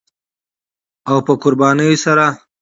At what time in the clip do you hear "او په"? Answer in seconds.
1.09-1.33